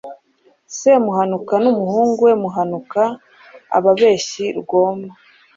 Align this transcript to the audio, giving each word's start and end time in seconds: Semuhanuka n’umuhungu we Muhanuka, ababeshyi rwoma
Semuhanuka 0.77 1.53
n’umuhungu 1.63 2.19
we 2.27 2.33
Muhanuka, 2.43 3.01
ababeshyi 3.77 4.45
rwoma 4.59 5.09